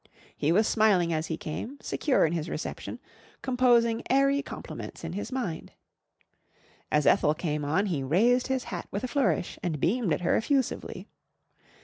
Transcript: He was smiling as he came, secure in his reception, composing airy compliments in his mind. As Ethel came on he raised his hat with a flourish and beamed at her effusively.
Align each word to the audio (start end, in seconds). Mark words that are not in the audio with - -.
He 0.35 0.51
was 0.51 0.67
smiling 0.67 1.13
as 1.13 1.27
he 1.27 1.37
came, 1.37 1.77
secure 1.79 2.25
in 2.25 2.33
his 2.33 2.49
reception, 2.49 2.99
composing 3.43 4.01
airy 4.09 4.41
compliments 4.41 5.03
in 5.03 5.13
his 5.13 5.31
mind. 5.31 5.73
As 6.91 7.05
Ethel 7.05 7.35
came 7.35 7.63
on 7.63 7.85
he 7.85 8.01
raised 8.01 8.47
his 8.47 8.63
hat 8.63 8.87
with 8.89 9.03
a 9.03 9.07
flourish 9.07 9.59
and 9.61 9.79
beamed 9.79 10.11
at 10.11 10.21
her 10.21 10.35
effusively. 10.35 11.07